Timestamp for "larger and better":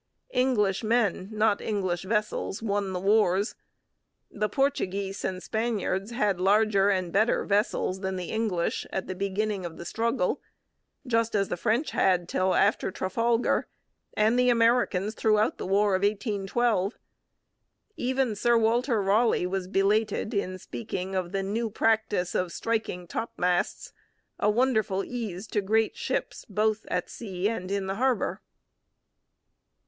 6.41-7.45